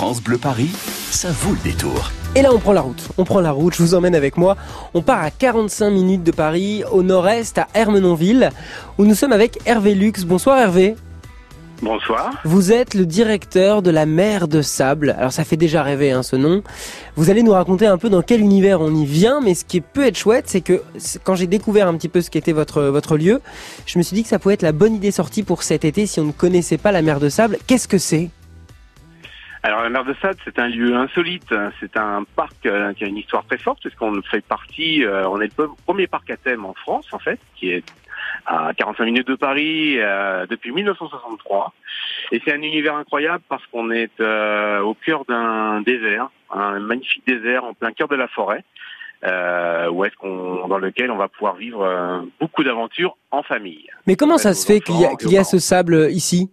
[0.00, 0.70] France Bleu Paris,
[1.10, 2.10] ça vaut le détour.
[2.34, 3.10] Et là, on prend la route.
[3.18, 4.56] On prend la route, je vous emmène avec moi.
[4.94, 8.48] On part à 45 minutes de Paris, au nord-est, à Hermenonville,
[8.96, 10.24] où nous sommes avec Hervé Lux.
[10.24, 10.94] Bonsoir Hervé.
[11.82, 12.32] Bonsoir.
[12.46, 15.14] Vous êtes le directeur de la mer de Sable.
[15.18, 16.62] Alors ça fait déjà rêver hein, ce nom.
[17.16, 19.82] Vous allez nous raconter un peu dans quel univers on y vient, mais ce qui
[19.82, 20.80] peut être chouette, c'est que
[21.24, 23.42] quand j'ai découvert un petit peu ce qu'était votre, votre lieu,
[23.84, 26.06] je me suis dit que ça pouvait être la bonne idée sortie pour cet été
[26.06, 27.58] si on ne connaissait pas la mer de Sable.
[27.66, 28.30] Qu'est-ce que c'est?
[29.62, 31.54] Alors la mer de Sable, c'est un lieu insolite.
[31.80, 35.40] C'est un parc euh, qui a une histoire très forte puisqu'on fait partie, euh, on
[35.40, 37.84] est le premier parc à thème en France en fait, qui est
[38.46, 41.74] à 45 minutes de Paris euh, depuis 1963.
[42.32, 47.64] Et c'est un univers incroyable parce qu'on est au cœur d'un désert, un magnifique désert
[47.64, 48.64] en plein cœur de la forêt.
[49.24, 53.88] où est-ce qu'on, dans lequel on va pouvoir vivre beaucoup d'aventures en famille.
[54.06, 56.50] Mais comment ça se fait qu'il y, a, qu'il y a ce sable ici?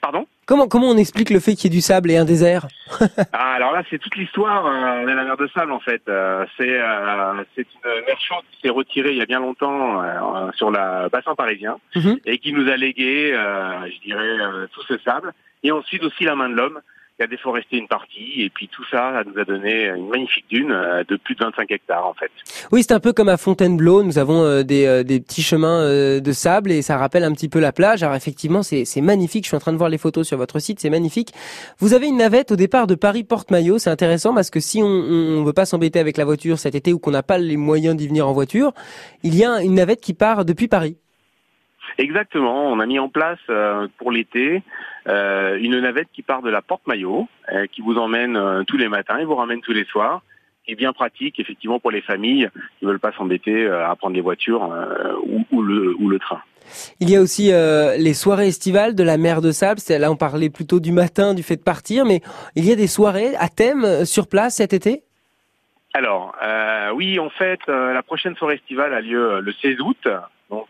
[0.00, 0.26] Pardon?
[0.44, 2.66] Comment, comment on explique le fait qu'il y ait du sable et un désert
[3.32, 6.02] ah, Alors là, c'est toute l'histoire euh, de la mer de sable en fait.
[6.08, 10.02] Euh, c'est euh, c'est une mer chaude qui s'est retirée il y a bien longtemps
[10.02, 12.18] euh, sur le bassin parisien Mhm.
[12.26, 15.32] et qui nous a légué, euh, je dirais, euh, tout ce sable.
[15.62, 16.80] Et ensuite aussi la main de l'homme
[17.22, 18.42] qui a déforesté une partie.
[18.42, 21.70] Et puis tout ça, nous a donné une magnifique dune euh, de plus de 25
[21.70, 22.30] hectares en fait.
[22.72, 24.02] Oui, c'est un peu comme à Fontainebleau.
[24.02, 27.48] Nous avons euh, des, euh, des petits chemins de sable et ça rappelle un petit
[27.48, 28.02] peu la plage.
[28.02, 29.44] Alors effectivement, c'est c'est magnifique.
[29.44, 30.80] Je suis en train de voir les photos sur votre site.
[30.80, 31.32] C'est magnifique.
[31.78, 33.78] Vous avez une navette au départ de Paris-Porte-Maillot.
[33.78, 36.92] C'est intéressant parce que si on ne veut pas s'embêter avec la voiture cet été
[36.92, 38.72] ou qu'on n'a pas les moyens d'y venir en voiture,
[39.22, 40.96] il y a une navette qui part depuis Paris.
[41.98, 44.62] Exactement, on a mis en place euh, pour l'été
[45.08, 48.88] euh, une navette qui part de la Porte Maillot, euh, qui vous emmène tous les
[48.88, 50.22] matins et vous ramène tous les soirs,
[50.64, 52.48] qui est bien pratique effectivement pour les familles
[52.78, 54.70] qui veulent pas s'embêter à prendre les voitures
[55.24, 56.40] ou, ou le, ou le train.
[57.00, 59.80] Il y a aussi les soirées estivales de la mer de Sable.
[59.88, 62.20] Là, on parlait plutôt du matin, du fait de partir, mais
[62.54, 65.02] il y a des soirées à thème sur place cet été?
[65.94, 70.08] Alors, euh, oui, en fait, euh, la prochaine soirée estivale a lieu le 16 août,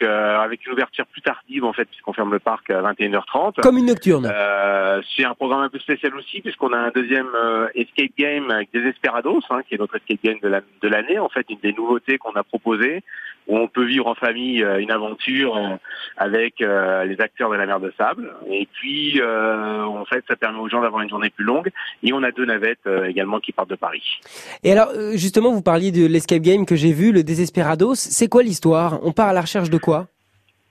[0.00, 3.60] donc euh, avec une ouverture plus tardive en fait, puisqu'on ferme le parc à 21h30.
[3.60, 4.30] Comme une nocturne.
[4.32, 8.50] Euh, c'est un programme un peu spécial aussi puisqu'on a un deuxième euh, escape game
[8.50, 11.58] avec Desesperados, hein, qui est notre escape game de la- de l'année, en fait une
[11.58, 13.02] des nouveautés qu'on a proposées,
[13.48, 15.76] où on peut vivre en famille euh, une aventure euh,
[16.16, 18.32] avec euh, les acteurs de la mer de sable.
[18.50, 21.70] Et puis, en fait, ça permet aux gens d'avoir une journée plus longue.
[22.02, 24.02] Et on a deux navettes également qui partent de Paris.
[24.62, 27.94] Et alors, justement, vous parliez de l'escape game que j'ai vu, le Desesperados.
[27.94, 28.98] C'est quoi l'histoire?
[29.02, 30.06] On part à la recherche de quoi?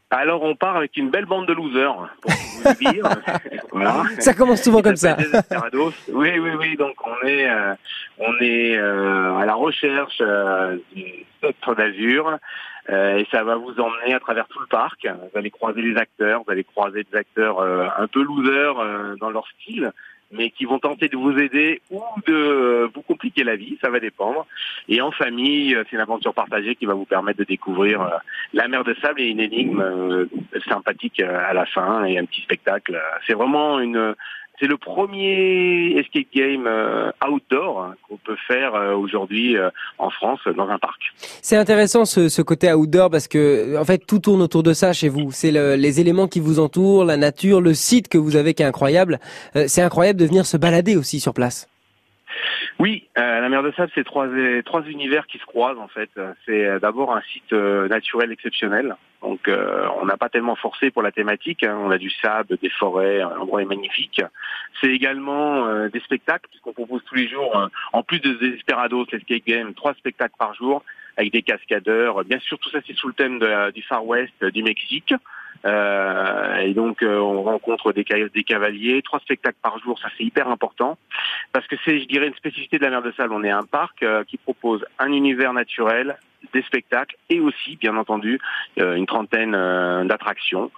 [0.10, 3.04] Alors, on part avec une belle bande de losers, pour vous le dire.
[3.72, 4.04] voilà.
[4.20, 5.18] Ça commence souvent comme ça.
[6.10, 6.78] Oui, oui, oui.
[6.78, 7.74] Donc on est, euh,
[8.18, 12.38] on est euh, à la recherche euh, du spectre d'azur.
[12.90, 15.06] euh, et ça va vous emmener à travers tout le parc.
[15.06, 19.16] Vous allez croiser les acteurs, vous allez croiser des acteurs euh, un peu losers euh,
[19.20, 19.92] dans leur style,
[20.32, 23.90] mais qui vont tenter de vous aider ou de euh, vous compliquer la vie, ça
[23.90, 24.46] va dépendre.
[24.90, 28.10] Et en famille, euh, c'est une aventure partagée qui va vous permettre de découvrir euh,
[28.54, 30.28] la mer de sable et une énigme
[30.68, 33.02] sympathique à la fin et un petit spectacle.
[33.26, 34.16] C'est vraiment une
[34.60, 40.10] c'est le premier escape game euh, outdoor hein, qu'on peut faire euh, aujourd'hui euh, en
[40.10, 41.00] France dans un parc.
[41.42, 44.94] C'est intéressant ce, ce côté outdoor parce que en fait tout tourne autour de ça
[44.94, 45.32] chez vous.
[45.32, 48.64] C'est le- les éléments qui vous entourent, la nature, le site que vous avez qui
[48.64, 49.20] est incroyable.
[49.68, 51.68] C'est incroyable de venir se balader aussi sur place.
[52.80, 54.28] Oui, euh, la mer de sable, c'est trois,
[54.64, 56.12] trois univers qui se croisent en fait.
[56.46, 58.96] C'est euh, d'abord un site euh, naturel exceptionnel.
[59.24, 61.64] Donc euh, on n'a pas tellement forcé pour la thématique.
[61.64, 61.76] hein.
[61.82, 64.22] On a du sable, des forêts, l'endroit est magnifique.
[64.80, 69.08] C'est également euh, des spectacles puisqu'on propose tous les jours, euh, en plus de Desperados,
[69.12, 70.84] l'escape game, trois spectacles par jour
[71.18, 72.24] avec des cascadeurs.
[72.26, 73.40] Bien sûr, tout ça c'est sous le thème
[73.74, 75.16] du Far West, du Mexique.
[75.66, 80.24] Euh, et donc euh, on rencontre des, des cavaliers, trois spectacles par jour, ça c'est
[80.24, 80.98] hyper important
[81.52, 83.34] parce que c'est, je dirais, une spécificité de la mer de Sable.
[83.34, 86.18] On est un parc euh, qui propose un univers naturel,
[86.54, 88.40] des spectacles et aussi, bien entendu,
[88.78, 89.52] une trentaine
[90.08, 90.72] d'attractions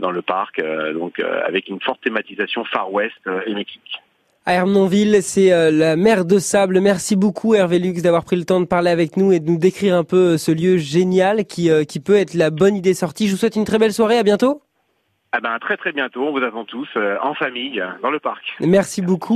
[0.00, 0.60] dans le parc,
[0.94, 4.00] donc avec une forte thématisation Far West et Mexique.
[4.48, 6.80] À Hermenonville, c'est euh, la mer de sable.
[6.80, 9.58] Merci beaucoup Hervé Lux d'avoir pris le temps de parler avec nous et de nous
[9.58, 12.94] décrire un peu euh, ce lieu génial qui, euh, qui peut être la bonne idée
[12.94, 13.26] sortie.
[13.26, 14.18] Je vous souhaite une très belle soirée.
[14.18, 14.62] À bientôt.
[15.32, 16.88] Ah ben très très bientôt, on vous attend tous
[17.20, 18.56] en famille dans le parc.
[18.60, 19.34] Merci beaucoup.